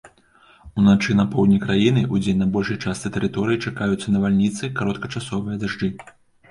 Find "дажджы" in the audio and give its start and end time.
5.65-5.95